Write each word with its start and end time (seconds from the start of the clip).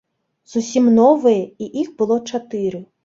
Зусім 0.53 0.87
новыя, 0.99 1.43
і 1.67 1.67
іх 1.83 1.93
было 2.01 2.21
чатыры. 2.31 2.81